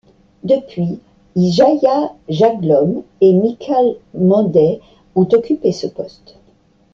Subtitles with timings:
[0.43, 0.97] Depuis,
[1.35, 4.79] Raya Jaglom et Michal Modai
[5.13, 6.37] ont occupé ce poste.